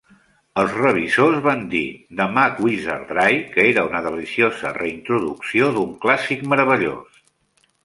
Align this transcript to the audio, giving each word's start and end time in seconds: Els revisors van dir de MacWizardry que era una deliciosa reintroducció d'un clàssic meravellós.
Els 0.59 0.71
revisors 0.77 1.35
van 1.47 1.61
dir 1.73 1.81
de 2.21 2.27
MacWizardry 2.37 3.37
que 3.53 3.67
era 3.75 3.85
una 3.91 4.03
deliciosa 4.07 4.73
reintroducció 4.81 5.71
d'un 5.79 5.95
clàssic 6.07 6.45
meravellós. 6.57 7.25